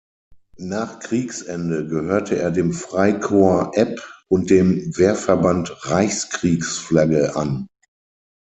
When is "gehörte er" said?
1.85-2.49